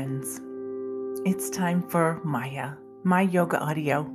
[0.00, 0.40] friends?
[1.26, 2.72] It's time for Maya,
[3.04, 4.10] my yoga audio.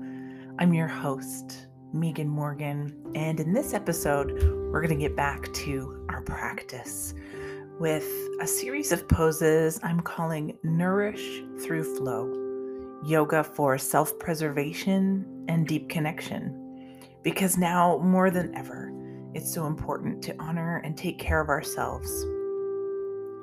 [0.57, 4.31] I'm your host, Megan Morgan, and in this episode,
[4.71, 7.13] we're going to get back to our practice
[7.79, 8.09] with
[8.41, 12.33] a series of poses I'm calling Nourish Through Flow
[13.05, 16.97] Yoga for Self Preservation and Deep Connection.
[17.21, 18.91] Because now, more than ever,
[19.35, 22.25] it's so important to honor and take care of ourselves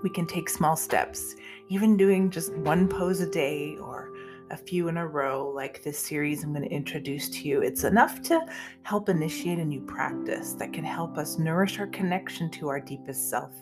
[0.02, 1.34] we can take small steps,
[1.69, 4.10] even doing just one pose a day or
[4.51, 7.62] a few in a row, like this series I'm going to introduce to you.
[7.62, 8.45] It's enough to
[8.83, 13.30] help initiate a new practice that can help us nourish our connection to our deepest
[13.30, 13.52] self.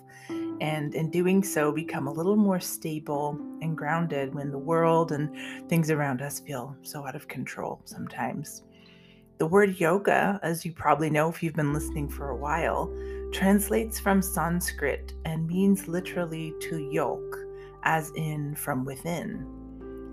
[0.60, 5.30] And in doing so, become a little more stable and grounded when the world and
[5.68, 8.64] things around us feel so out of control sometimes.
[9.38, 12.94] The word yoga, as you probably know if you've been listening for a while,
[13.32, 17.38] translates from Sanskrit and means literally to yoke,
[17.82, 19.46] as in from within.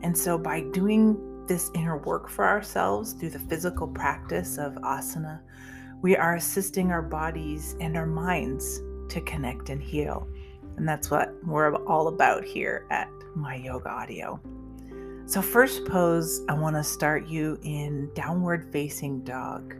[0.03, 5.41] And so, by doing this inner work for ourselves through the physical practice of asana,
[6.01, 10.27] we are assisting our bodies and our minds to connect and heal.
[10.77, 14.39] And that's what we're all about here at My Yoga Audio.
[15.25, 19.75] So, first pose, I want to start you in downward facing dog.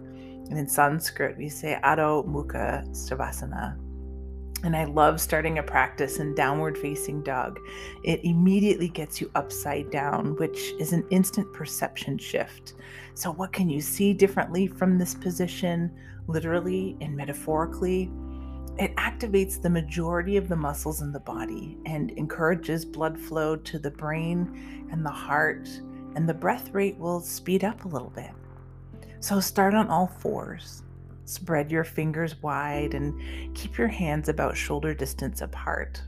[0.50, 3.78] And in Sanskrit, we say Adho Mukha Svanasana.
[4.64, 7.60] And I love starting a practice in downward facing dog.
[8.04, 12.74] It immediately gets you upside down, which is an instant perception shift.
[13.14, 15.92] So, what can you see differently from this position,
[16.28, 18.12] literally and metaphorically?
[18.80, 23.80] It activates the majority of the muscles in the body and encourages blood flow to
[23.80, 25.68] the brain and the heart,
[26.16, 28.32] and the breath rate will speed up a little bit.
[29.20, 30.84] So start on all fours.
[31.26, 33.20] Spread your fingers wide and
[33.56, 36.02] keep your hands about shoulder distance apart.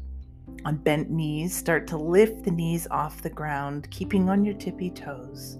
[0.66, 4.90] On bent knees, start to lift the knees off the ground, keeping on your tippy
[4.90, 5.58] toes.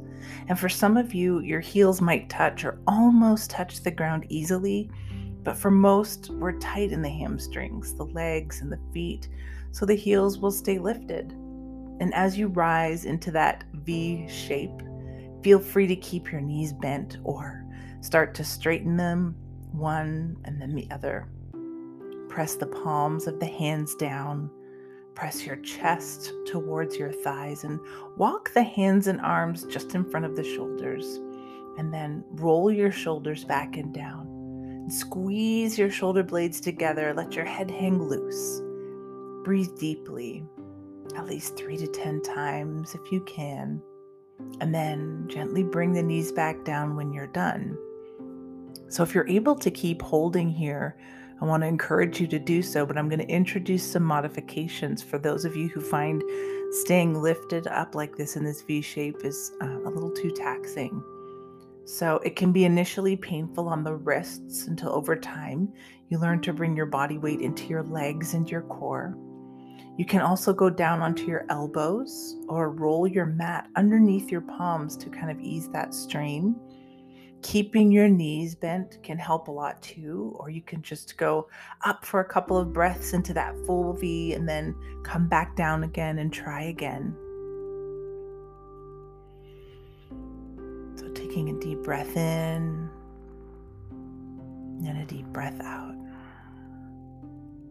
[0.48, 4.90] And for some of you, your heels might touch or almost touch the ground easily
[5.44, 9.30] but for most, we're tight in the hamstrings, the legs, and the feet,
[9.72, 11.32] so the heels will stay lifted.
[12.02, 14.82] And as you rise into that V shape,
[15.44, 17.66] feel free to keep your knees bent or
[18.02, 19.36] start to straighten them,
[19.72, 21.28] one and then the other.
[22.30, 24.50] Press the palms of the hands down.
[25.16, 27.80] Press your chest towards your thighs and
[28.18, 31.20] walk the hands and arms just in front of the shoulders.
[31.78, 34.88] And then roll your shoulders back and down.
[34.90, 37.14] Squeeze your shoulder blades together.
[37.14, 38.62] Let your head hang loose.
[39.44, 40.44] Breathe deeply,
[41.16, 43.82] at least three to 10 times if you can.
[44.62, 47.78] And then gently bring the knees back down when you're done.
[48.90, 50.98] So, if you're able to keep holding here,
[51.42, 55.02] I want to encourage you to do so, but I'm going to introduce some modifications
[55.02, 56.22] for those of you who find
[56.72, 61.02] staying lifted up like this in this V shape is uh, a little too taxing.
[61.86, 65.74] So it can be initially painful on the wrists until over time
[66.10, 69.18] you learn to bring your body weight into your legs and your core.
[70.00, 74.96] You can also go down onto your elbows or roll your mat underneath your palms
[74.96, 76.56] to kind of ease that strain.
[77.42, 81.50] Keeping your knees bent can help a lot too, or you can just go
[81.84, 84.74] up for a couple of breaths into that full V and then
[85.04, 87.14] come back down again and try again.
[90.96, 92.90] So, taking a deep breath in
[94.88, 95.94] and a deep breath out,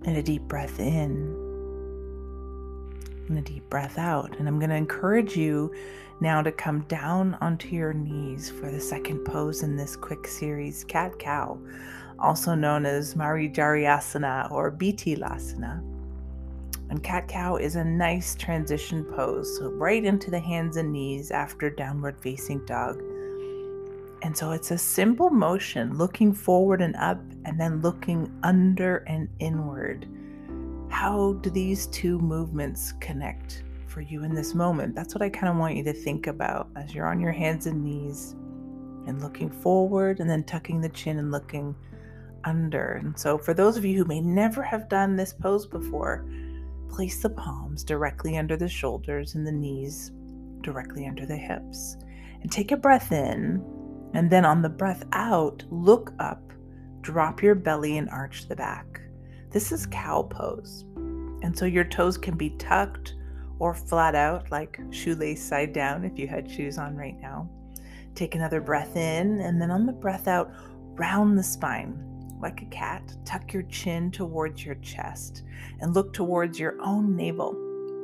[0.05, 1.38] and a deep breath in
[3.29, 4.37] and a deep breath out.
[4.39, 5.73] And I'm going to encourage you
[6.21, 10.85] now to come down onto your knees for the second pose in this quick series,
[10.85, 11.59] cat cow,
[12.19, 15.83] also known as Asana or Lasana.
[16.91, 21.31] And cat cow is a nice transition pose, so right into the hands and knees
[21.31, 23.03] after downward facing dog.
[24.23, 29.29] And so it's a simple motion, looking forward and up, and then looking under and
[29.39, 30.09] inward.
[30.89, 34.95] How do these two movements connect for you in this moment?
[34.95, 37.67] That's what I kind of want you to think about as you're on your hands
[37.67, 38.35] and knees
[39.07, 41.75] and looking forward and then tucking the chin and looking
[42.45, 42.93] under.
[42.93, 46.27] And so, for those of you who may never have done this pose before,
[46.89, 50.13] place the palms directly under the shoulders and the knees
[50.63, 51.97] directly under the hips.
[52.41, 53.63] And take a breath in
[54.15, 56.53] and then on the breath out, look up,
[57.01, 59.01] drop your belly, and arch the back.
[59.51, 60.85] This is cow pose.
[61.43, 63.15] And so your toes can be tucked
[63.59, 67.49] or flat out, like shoelace side down if you had shoes on right now.
[68.15, 70.53] Take another breath in, and then on the breath out,
[70.97, 72.05] round the spine
[72.41, 73.17] like a cat.
[73.25, 75.43] Tuck your chin towards your chest
[75.81, 77.57] and look towards your own navel.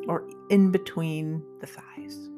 [0.08, 2.28] or in between the thighs.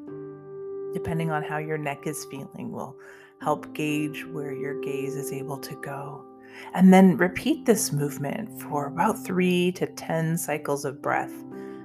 [0.93, 2.95] Depending on how your neck is feeling, will
[3.41, 6.25] help gauge where your gaze is able to go.
[6.73, 11.33] And then repeat this movement for about three to 10 cycles of breath,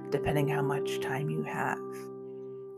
[0.09, 1.79] depending how much time you have.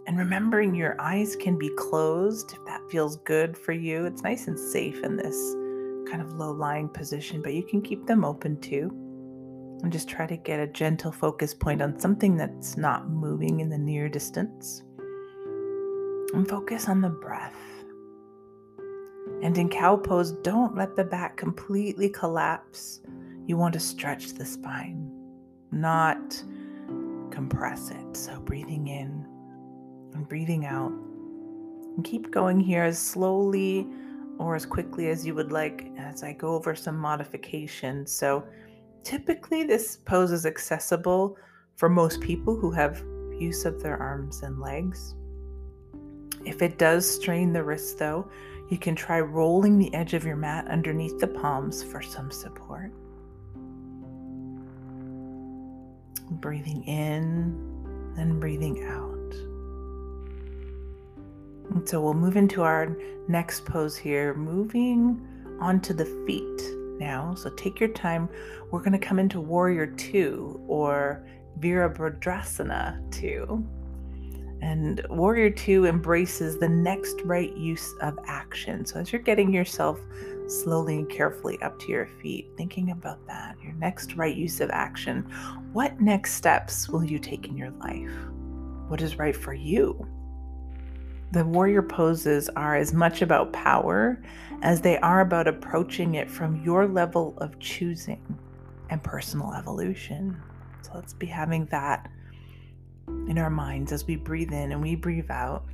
[0.08, 4.06] And remembering your eyes can be closed if that feels good for you.
[4.06, 5.36] It's nice and safe in this
[6.10, 8.92] kind of low lying position, but you can keep them open too.
[9.82, 13.70] And just try to get a gentle focus point on something that's not moving in
[13.70, 14.84] the near distance.
[16.34, 17.56] And focus on the breath.
[19.42, 23.02] And in cow pose, don't let the back completely collapse.
[23.46, 25.12] You want to stretch the spine,
[25.72, 26.44] not
[27.32, 28.18] compress it.
[28.18, 29.26] So breathing in
[30.14, 30.92] and breathing out.
[30.92, 33.88] And keep going here as slowly
[34.40, 38.12] or as quickly as you would like as I go over some modifications.
[38.12, 38.44] So,
[39.04, 41.38] typically, this pose is accessible
[41.78, 43.04] for most people who have
[43.40, 45.16] use of their arms and legs.
[46.46, 48.30] If it does strain the wrist, though,
[48.70, 52.92] you can try rolling the edge of your mat underneath the palms for some support.
[56.32, 59.12] Breathing in and breathing out.
[61.76, 62.96] And so we'll move into our
[63.28, 65.28] next pose here, moving
[65.60, 66.62] onto the feet
[67.00, 67.36] now.
[67.36, 68.30] So take your time.
[68.72, 71.28] We're going to come into Warrior Two or
[71.60, 73.68] Virabhadrasana Two.
[74.62, 78.86] And Warrior Two embraces the next right use of action.
[78.86, 80.00] So as you're getting yourself
[80.48, 84.70] slowly and carefully up to your feet, thinking about that, your next right use of
[84.72, 85.22] action,
[85.74, 88.12] what next steps will you take in your life?
[88.88, 90.08] What is right for you?
[91.32, 94.22] The warrior poses are as much about power
[94.62, 98.40] as they are about approaching it from your level of choosing
[98.90, 100.42] and personal evolution.
[100.82, 102.10] So let's be having that
[103.08, 105.66] in our minds as we breathe in and we breathe out.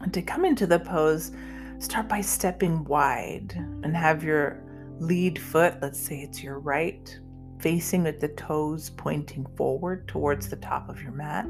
[0.00, 1.32] And to come into the pose,
[1.78, 4.62] start by stepping wide and have your
[4.98, 7.18] lead foot, let's say it's your right,
[7.58, 11.46] facing with the toes pointing forward towards the top of your mat.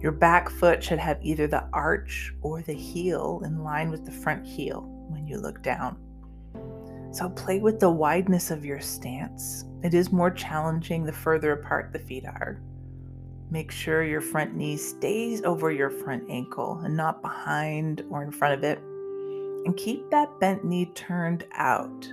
[0.00, 4.12] Your back foot should have either the arch or the heel in line with the
[4.12, 5.96] front heel when you look down.
[7.12, 9.64] So play with the wideness of your stance.
[9.82, 12.60] It is more challenging the further apart the feet are.
[13.50, 18.32] Make sure your front knee stays over your front ankle and not behind or in
[18.32, 18.78] front of it.
[19.64, 22.12] And keep that bent knee turned out,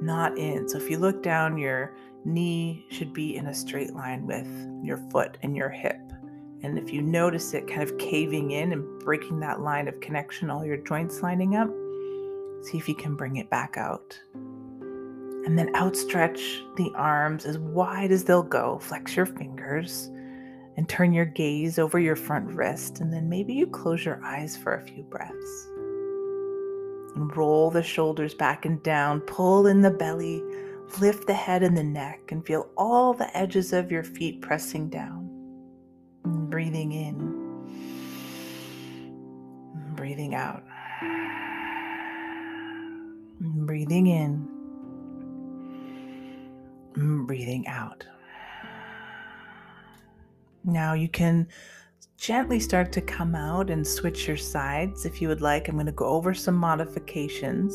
[0.00, 0.68] not in.
[0.68, 4.46] So if you look down, your knee should be in a straight line with
[4.84, 6.00] your foot and your hip.
[6.62, 10.48] And if you notice it kind of caving in and breaking that line of connection,
[10.48, 11.68] all your joints lining up,
[12.62, 14.18] see if you can bring it back out.
[14.34, 18.78] And then outstretch the arms as wide as they'll go.
[18.80, 20.10] Flex your fingers
[20.78, 23.00] and turn your gaze over your front wrist.
[23.00, 25.68] And then maybe you close your eyes for a few breaths.
[27.16, 29.20] And roll the shoulders back and down.
[29.22, 30.40] Pull in the belly.
[31.00, 34.88] Lift the head and the neck and feel all the edges of your feet pressing
[34.88, 35.28] down
[36.24, 37.16] breathing in,
[39.94, 40.62] breathing out,
[43.40, 44.48] breathing in,
[47.26, 48.06] breathing out.
[50.68, 51.48] Now you can
[52.18, 55.66] gently start to come out and switch your sides if you would like.
[55.66, 57.74] I'm going to go over some modifications.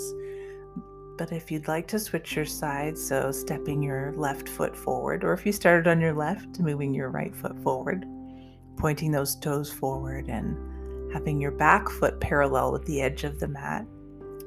[1.18, 5.34] But if you'd like to switch your sides, so stepping your left foot forward, or
[5.34, 8.06] if you started on your left, moving your right foot forward,
[8.78, 13.48] pointing those toes forward and having your back foot parallel with the edge of the
[13.48, 13.88] mat,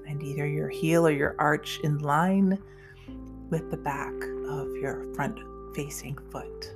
[0.06, 2.62] and either your heel or your arch in line
[3.50, 4.14] with the back
[4.48, 5.40] of your front
[5.74, 6.75] facing foot.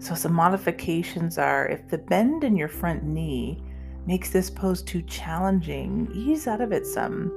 [0.00, 3.62] So, some modifications are if the bend in your front knee
[4.06, 7.30] makes this pose too challenging, ease out of it some.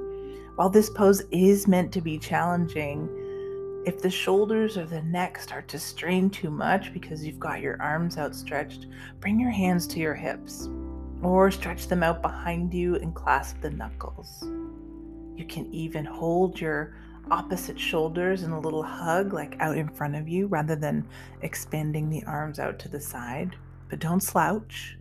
[0.55, 3.10] While this pose is meant to be challenging,
[3.86, 7.82] if the shoulders or the neck start to strain too much because you've got your
[7.82, 8.88] arms outstretched,
[9.20, 10.70] bring your hands to your hips
[11.22, 14.41] or stretch them out behind you and clasp the knuckles.
[15.36, 16.96] You can even hold your
[17.32, 21.08] opposite shoulders in a little hug, like out in front of you, rather than
[21.42, 23.56] expanding the arms out to the side.
[23.89, 24.98] But don't slouch.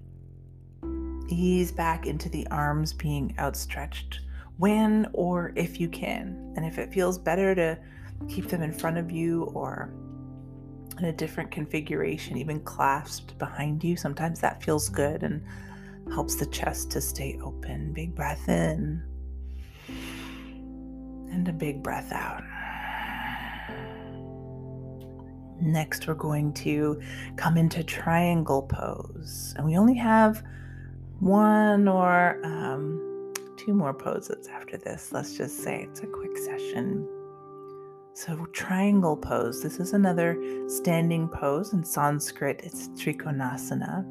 [1.28, 4.20] Ease back into the arms being outstretched
[4.58, 6.52] when or if you can.
[6.56, 7.78] And if it feels better to
[8.28, 9.92] keep them in front of you or
[10.98, 13.96] in a different configuration, even clasped behind you.
[13.96, 15.42] Sometimes that feels good and
[16.12, 17.92] helps the chest to stay open.
[17.92, 19.02] Big breath in
[21.32, 22.42] and a big breath out.
[25.60, 27.00] Next, we're going to
[27.36, 29.54] come into triangle pose.
[29.56, 30.42] And we only have
[31.20, 35.12] one or um, two more poses after this.
[35.12, 37.08] Let's just say it's a quick session.
[38.14, 39.62] So, triangle pose.
[39.62, 40.36] This is another
[40.68, 41.72] standing pose.
[41.72, 44.04] In Sanskrit, it's Trikonasana.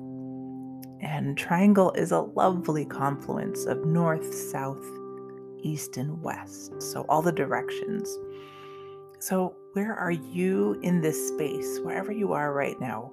[1.01, 4.83] And triangle is a lovely confluence of north, south,
[5.61, 6.81] east, and west.
[6.81, 8.17] So, all the directions.
[9.19, 13.11] So, where are you in this space, wherever you are right now?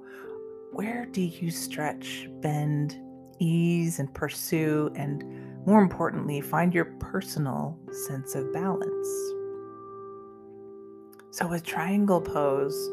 [0.72, 2.98] Where do you stretch, bend,
[3.38, 5.22] ease, and pursue, and
[5.66, 9.08] more importantly, find your personal sense of balance?
[11.30, 12.90] So, with triangle pose,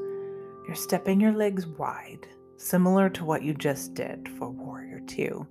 [0.68, 5.48] you're stepping your legs wide, similar to what you just did for Warrior Two.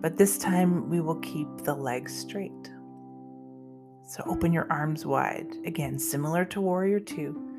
[0.00, 2.70] But this time, we will keep the legs straight.
[4.06, 7.50] So open your arms wide, again, similar to Warrior Two.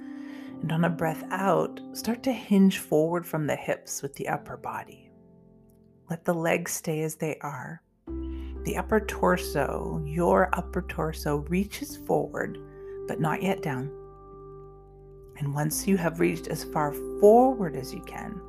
[0.62, 4.56] And on a breath out, start to hinge forward from the hips with the upper
[4.56, 5.10] body.
[6.10, 7.82] Let the legs stay as they are.
[8.64, 12.58] The upper torso, your upper torso, reaches forward,
[13.08, 13.92] but not yet down.
[15.38, 18.40] And once you have reached as far forward as you can,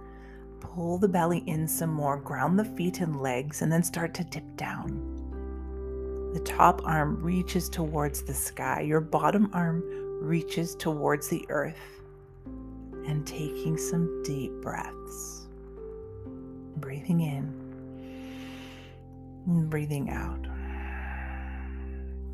[0.61, 4.25] pull the belly in some more, ground the feet and legs, and then start to
[4.25, 5.16] dip down.
[6.37, 9.83] The top arm reaches towards the sky, your bottom arm
[10.21, 11.81] reaches towards the earth.
[13.07, 15.47] And taking some deep breaths.
[16.77, 17.55] Breathing in
[19.47, 20.47] and breathing out.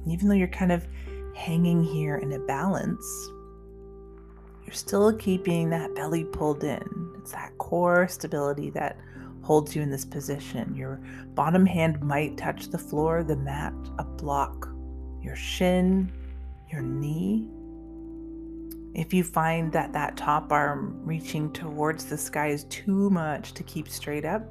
[0.09, 0.85] Even though you're kind of
[1.37, 3.07] hanging here in a balance,
[4.67, 7.15] you're still keeping that belly pulled in.
[7.19, 8.99] It's that core stability that
[9.43, 10.75] holds you in this position.
[10.75, 11.01] Your
[11.35, 14.69] bottom hand might touch the floor, the mat, a block,
[15.21, 16.11] your shin,
[16.71, 17.49] your knee.
[18.95, 23.63] If you find that that top arm reaching towards the sky is too much to
[23.63, 24.45] keep straight up,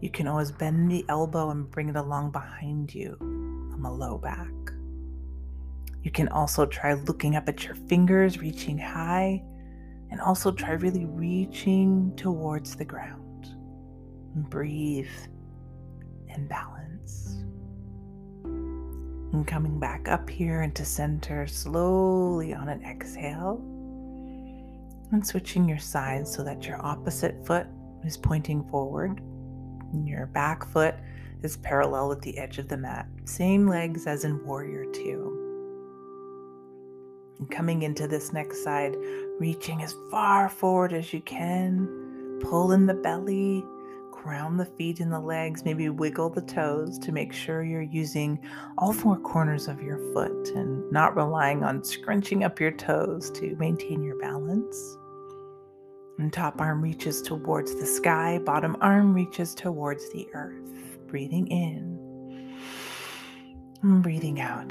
[0.00, 4.18] you can always bend the elbow and bring it along behind you on the low
[4.18, 4.48] back.
[6.02, 9.44] You can also try looking up at your fingers, reaching high,
[10.10, 13.21] and also try really reaching towards the ground
[14.34, 15.08] breathe
[16.28, 17.38] and balance.
[18.44, 23.60] And coming back up here into center slowly on an exhale.
[25.10, 27.66] And switching your sides so that your opposite foot
[28.04, 29.20] is pointing forward.
[29.92, 30.94] And your back foot
[31.42, 33.06] is parallel with the edge of the mat.
[33.24, 35.38] Same legs as in Warrior Two.
[37.38, 38.96] And coming into this next side,
[39.38, 42.38] reaching as far forward as you can.
[42.40, 43.64] Pull in the belly
[44.22, 48.38] ground the feet and the legs, maybe wiggle the toes to make sure you're using
[48.78, 53.56] all four corners of your foot and not relying on scrunching up your toes to
[53.56, 54.96] maintain your balance.
[56.18, 60.56] And top arm reaches towards the sky, bottom arm reaches towards the earth.
[61.08, 62.56] Breathing in
[63.82, 64.70] and breathing out.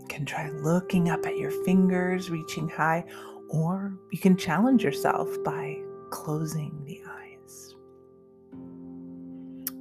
[0.00, 3.04] You can try looking up at your fingers, reaching high,
[3.48, 5.78] or you can challenge yourself by
[6.10, 7.05] closing the.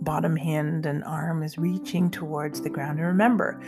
[0.05, 2.99] Bottom hand and arm is reaching towards the ground.
[2.99, 3.61] And remember,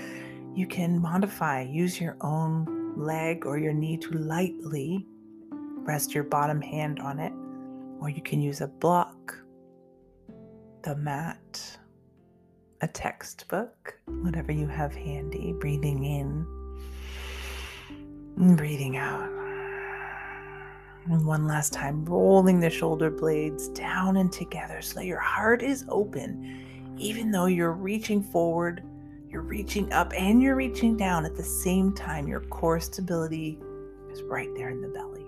[0.56, 5.06] you can modify, use your own leg or your knee to lightly
[5.51, 7.34] rest your bottom hand on it,
[8.01, 9.38] or you can use a block,
[10.84, 11.77] the mat,
[12.82, 16.46] a textbook, whatever you have handy, breathing in
[18.56, 19.37] breathing out.
[21.09, 25.63] And one last time, rolling the shoulder blades down and together so that your heart
[25.63, 26.65] is open.
[26.97, 28.83] Even though you're reaching forward,
[29.29, 33.57] you're reaching up, and you're reaching down at the same time, your core stability
[34.11, 35.25] is right there in the belly.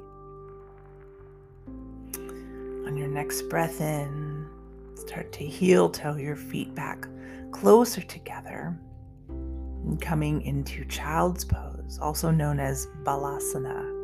[2.85, 4.47] On your next breath in,
[4.95, 7.07] start to heel toe your feet back
[7.51, 8.77] closer together.
[9.29, 13.95] And coming into child's pose, also known as balasana.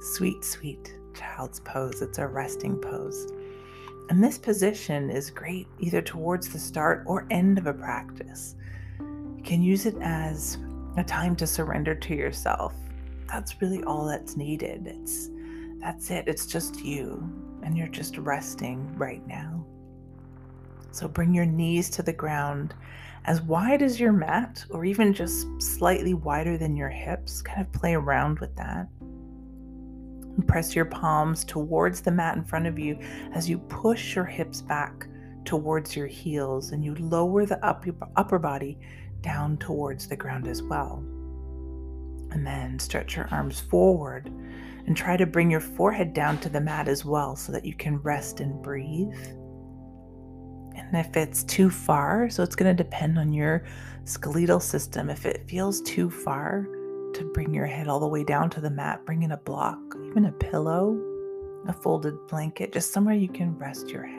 [0.00, 3.32] Sweet, sweet child's pose, it's a resting pose.
[4.08, 8.56] And this position is great either towards the start or end of a practice.
[8.98, 10.58] You can use it as
[10.96, 12.74] a time to surrender to yourself.
[13.26, 14.86] That's really all that's needed.
[14.86, 15.30] It's
[15.80, 16.28] that's it.
[16.28, 17.28] It's just you
[17.62, 19.64] and you're just resting right now.
[20.90, 22.74] So bring your knees to the ground
[23.24, 27.40] as wide as your mat or even just slightly wider than your hips.
[27.40, 28.88] Kind of play around with that.
[30.46, 32.98] Press your palms towards the mat in front of you
[33.34, 35.06] as you push your hips back
[35.44, 38.78] towards your heels and you lower the upper, upper body
[39.20, 41.04] down towards the ground as well.
[42.30, 44.30] And then stretch your arms forward
[44.86, 47.74] And try to bring your forehead down to the mat as well so that you
[47.74, 49.14] can rest and breathe.
[50.74, 53.64] And if it's too far, so it's going to depend on your
[54.04, 55.08] skeletal system.
[55.08, 56.66] If it feels too far
[57.14, 59.78] to bring your head all the way down to the mat, bring in a block,
[60.06, 60.98] even a pillow,
[61.66, 64.18] a folded blanket, just somewhere you can rest your head.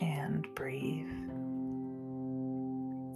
[0.00, 1.08] And breathe.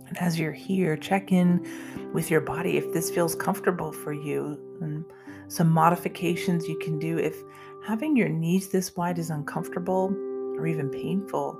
[0.09, 1.67] And as you're here, check in
[2.13, 5.05] with your body if this feels comfortable for you and
[5.49, 7.37] some modifications you can do if
[7.87, 10.15] having your knees this wide is uncomfortable
[10.57, 11.59] or even painful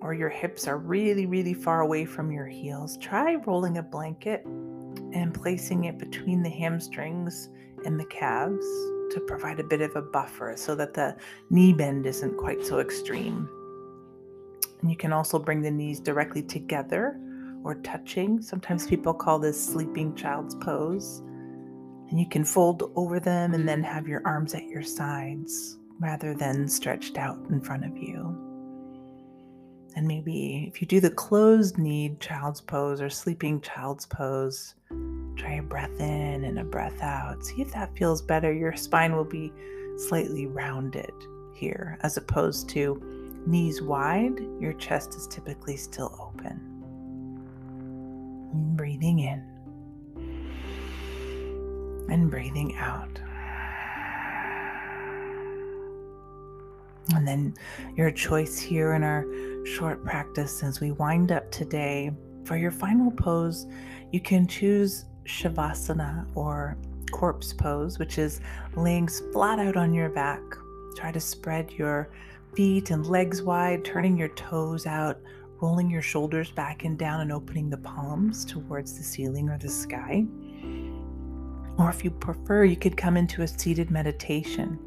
[0.00, 4.44] or your hips are really, really far away from your heels, try rolling a blanket
[5.12, 7.48] and placing it between the hamstrings
[7.84, 8.66] and the calves
[9.10, 11.16] to provide a bit of a buffer so that the
[11.50, 13.48] knee bend isn't quite so extreme.
[14.80, 17.18] And you can also bring the knees directly together
[17.64, 18.40] or touching.
[18.40, 18.90] Sometimes mm-hmm.
[18.90, 21.22] people call this sleeping child's pose.
[22.10, 26.34] And you can fold over them and then have your arms at your sides rather
[26.34, 28.51] than stretched out in front of you.
[29.94, 34.74] And maybe if you do the closed knee child's pose or sleeping child's pose,
[35.36, 37.44] try a breath in and a breath out.
[37.44, 38.52] See if that feels better.
[38.52, 39.52] Your spine will be
[39.96, 41.12] slightly rounded
[41.54, 43.00] here as opposed to
[43.46, 46.60] knees wide, your chest is typically still open.
[48.76, 49.42] breathing in
[52.10, 53.20] and breathing out.
[57.14, 57.54] And then
[57.96, 59.26] your choice here in our
[59.64, 62.12] short practice as we wind up today.
[62.44, 63.66] For your final pose,
[64.10, 66.76] you can choose Shavasana or
[67.12, 68.40] corpse pose, which is
[68.74, 70.40] laying flat out on your back.
[70.96, 72.10] Try to spread your
[72.54, 75.20] feet and legs wide, turning your toes out,
[75.60, 79.68] rolling your shoulders back and down, and opening the palms towards the ceiling or the
[79.68, 80.24] sky.
[81.78, 84.78] Or if you prefer, you could come into a seated meditation.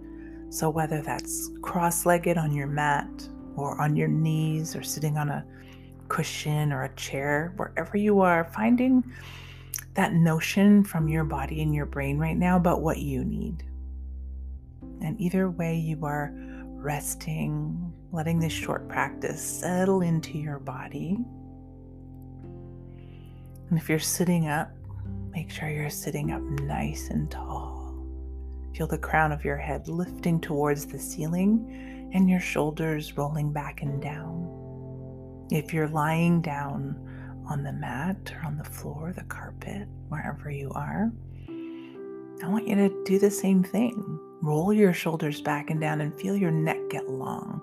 [0.55, 3.09] So, whether that's cross legged on your mat
[3.57, 5.45] or on your knees or sitting on a
[6.07, 9.03] cushion or a chair, wherever you are, finding
[9.95, 13.65] that notion from your body and your brain right now about what you need.
[15.01, 21.17] And either way, you are resting, letting this short practice settle into your body.
[23.69, 24.71] And if you're sitting up,
[25.31, 27.74] make sure you're sitting up nice and tall.
[28.75, 33.81] Feel the crown of your head lifting towards the ceiling and your shoulders rolling back
[33.81, 35.47] and down.
[35.49, 36.99] If you're lying down
[37.47, 41.09] on the mat or on the floor, the carpet, wherever you are,
[42.43, 44.19] I want you to do the same thing.
[44.41, 47.61] Roll your shoulders back and down and feel your neck get long,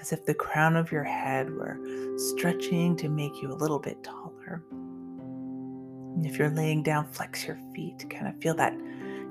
[0.00, 1.78] as if the crown of your head were
[2.16, 4.64] stretching to make you a little bit taller.
[4.70, 8.72] And if you're laying down, flex your feet, kind of feel that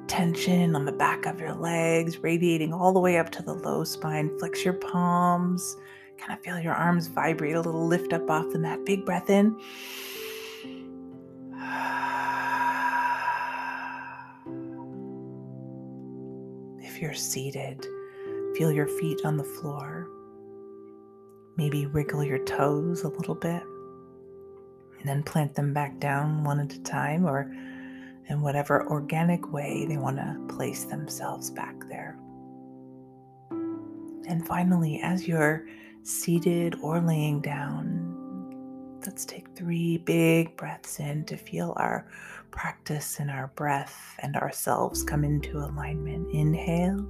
[0.07, 3.83] tension on the back of your legs, radiating all the way up to the low
[3.83, 4.37] spine.
[4.39, 5.75] Flex your palms.
[6.17, 8.85] Kind of feel your arms vibrate a little, lift up off the mat.
[8.85, 9.59] Big breath in.
[16.79, 17.85] If you're seated,
[18.55, 20.07] feel your feet on the floor.
[21.57, 23.63] Maybe wriggle your toes a little bit
[24.99, 27.53] and then plant them back down one at a time or
[28.27, 32.17] in whatever organic way they want to place themselves back there.
[34.27, 35.67] And finally, as you're
[36.03, 42.07] seated or laying down, let's take three big breaths in to feel our
[42.49, 46.33] practice and our breath and ourselves come into alignment.
[46.33, 47.05] Inhale,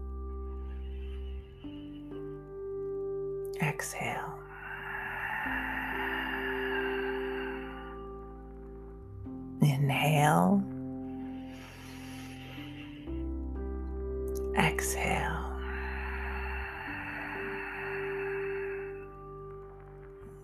[3.61, 4.39] exhale.
[9.61, 10.74] Inhale.
[14.85, 15.51] Exhale.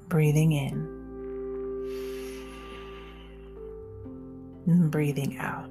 [0.10, 0.88] Breathing in.
[4.90, 5.70] Breathing out.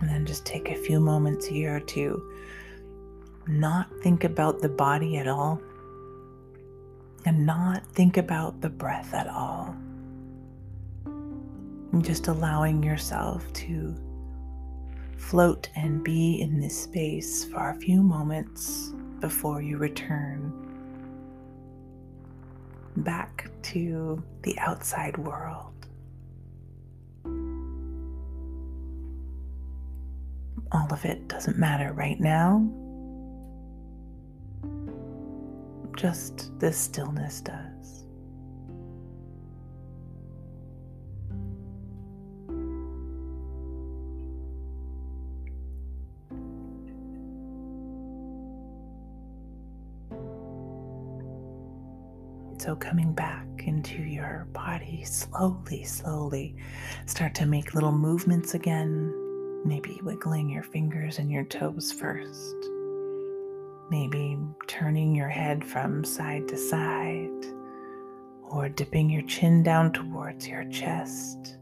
[0.00, 2.22] And then just take a few moments here to
[3.46, 5.58] not think about the body at all
[7.24, 9.74] and not think about the breath at all
[11.92, 13.94] and just allowing yourself to
[15.16, 20.52] float and be in this space for a few moments before you return
[22.96, 25.68] back to the outside world.
[30.72, 32.68] All of it doesn't matter right now.
[35.96, 38.01] Just this stillness does.
[52.80, 56.56] Coming back into your body slowly, slowly,
[57.06, 59.12] start to make little movements again.
[59.64, 62.56] Maybe wiggling your fingers and your toes first.
[63.90, 67.46] Maybe turning your head from side to side
[68.42, 71.58] or dipping your chin down towards your chest.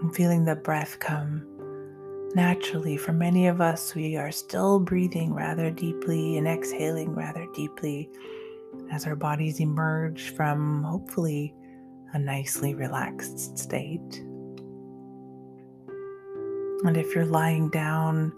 [0.00, 1.55] And feeling the breath come
[2.36, 2.98] naturally.
[2.98, 8.10] For many of us, we are still breathing rather deeply and exhaling rather deeply
[8.92, 11.54] as our bodies emerge from hopefully
[12.12, 14.22] a nicely relaxed state.
[16.84, 18.34] And if you're lying down,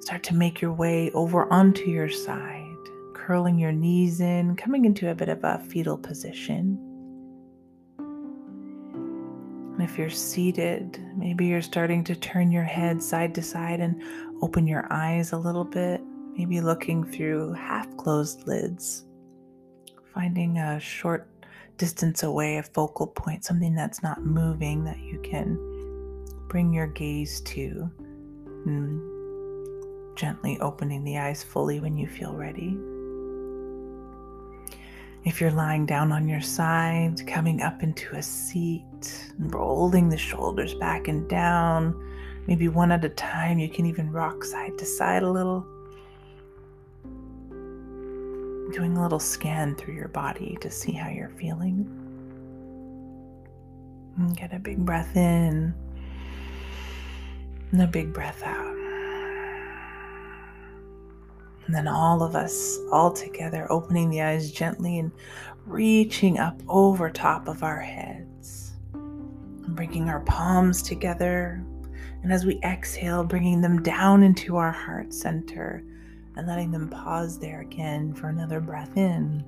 [0.00, 2.74] start to make your way over onto your side,
[3.14, 6.91] curling your knees in, coming into a bit of a fetal position.
[9.82, 14.00] If you're seated, maybe you're starting to turn your head side to side and
[14.40, 16.00] open your eyes a little bit,
[16.36, 19.04] maybe looking through half closed lids,
[20.14, 21.28] finding a short
[21.78, 25.58] distance away, a focal point, something that's not moving that you can
[26.48, 27.90] bring your gaze to,
[28.66, 32.78] and gently opening the eyes fully when you feel ready.
[35.24, 40.74] If you're lying down on your side, coming up into a seat, rolling the shoulders
[40.74, 41.94] back and down,
[42.48, 45.64] maybe one at a time, you can even rock side to side a little.
[48.72, 51.86] Doing a little scan through your body to see how you're feeling.
[54.16, 55.72] And get a big breath in
[57.70, 58.91] and a big breath out.
[61.66, 65.12] And then all of us, all together, opening the eyes gently and
[65.66, 68.72] reaching up over top of our heads.
[68.94, 71.64] And bringing our palms together.
[72.22, 75.84] And as we exhale, bringing them down into our heart center
[76.36, 79.44] and letting them pause there again for another breath in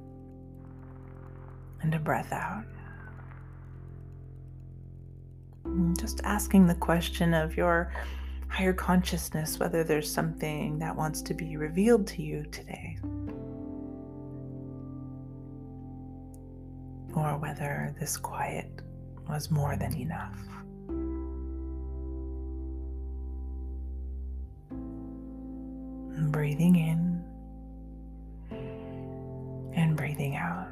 [1.82, 2.64] and a breath out.
[5.98, 7.92] Just asking the question of your
[8.54, 12.96] higher consciousness whether there's something that wants to be revealed to you today.
[17.16, 18.70] Or whether this quiet
[19.28, 20.38] was more than enough.
[26.30, 27.22] breathing in
[29.74, 30.68] and breathing out.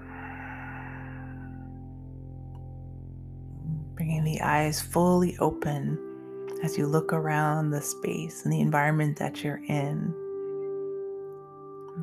[3.94, 6.11] bringing the eyes fully open
[6.62, 10.14] as you look around the space and the environment that you're in.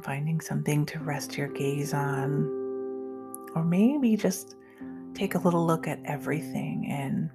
[0.04, 2.46] Finding something to rest your gaze on,
[3.56, 4.56] or maybe just
[5.14, 7.30] take a little look at everything and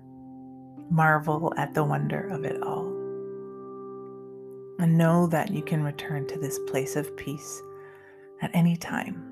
[0.90, 2.86] marvel at the wonder of it all.
[4.78, 7.62] And know that you can return to this place of peace
[8.42, 9.30] at any time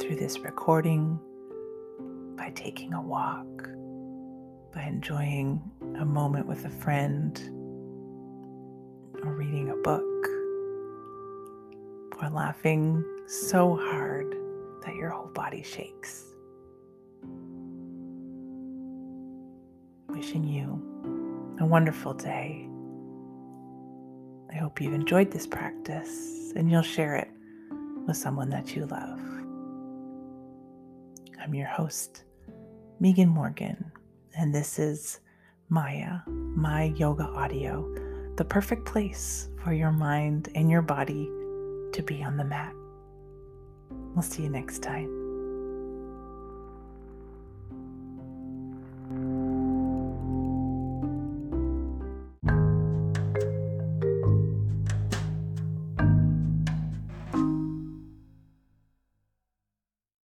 [0.00, 1.18] through this recording,
[2.36, 3.46] by taking a walk
[4.74, 5.62] by enjoying
[5.98, 7.38] a moment with a friend
[9.22, 10.02] or reading a book
[12.20, 14.34] or laughing so hard
[14.84, 16.24] that your whole body shakes.
[20.08, 20.82] Wishing you
[21.60, 22.68] a wonderful day.
[24.52, 27.28] I hope you've enjoyed this practice and you'll share it
[28.06, 29.20] with someone that you love.
[31.42, 32.24] I'm your host,
[33.00, 33.92] Megan Morgan
[34.36, 35.20] and this is
[35.68, 37.88] Maya, my yoga audio,
[38.36, 41.24] the perfect place for your mind and your body
[41.92, 42.72] to be on the mat.
[44.14, 45.23] We'll see you next time.